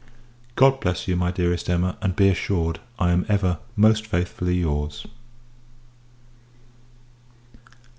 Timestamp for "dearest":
1.29-1.69